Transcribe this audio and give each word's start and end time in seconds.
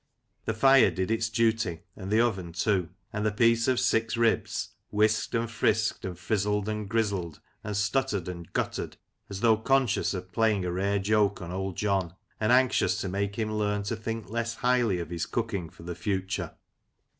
The 0.45 0.55
fire 0.55 0.89
did 0.89 1.11
its 1.11 1.29
duty, 1.29 1.81
and 1.95 2.09
the 2.09 2.19
oven 2.21 2.53
too; 2.53 2.89
and 3.13 3.23
the 3.23 3.31
piece 3.31 3.67
of" 3.67 3.79
sue 3.79 4.03
ribs" 4.17 4.69
whisked 4.89 5.35
and 5.35 5.47
frisked, 5.47 6.05
and 6.05 6.17
frizzled 6.17 6.67
and 6.67 6.89
grizzled, 6.89 7.39
and 7.63 7.77
stuttered 7.77 8.27
and 8.27 8.51
guttered, 8.51 8.97
as 9.29 9.41
though 9.41 9.57
conscious 9.57 10.15
of 10.15 10.31
playing 10.31 10.65
a 10.65 10.71
rare 10.71 10.97
joke 10.97 11.39
on 11.39 11.51
Old 11.51 11.75
John, 11.77 12.15
and 12.39 12.51
anxious 12.51 12.99
to 13.01 13.09
make 13.09 13.35
him 13.35 13.53
learn 13.53 13.83
to 13.83 13.95
think 13.95 14.27
less 14.27 14.55
highly 14.55 14.97
of 14.97 15.11
his 15.11 15.27
cooking 15.27 15.69
for 15.69 15.83
the 15.83 15.93
future. 15.93 16.55